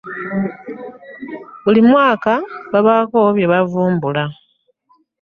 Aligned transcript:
Buli 1.63 1.81
mwaka 1.89 2.31
babako 2.71 3.19
bye 3.35 3.47
bavumbula. 3.51 4.23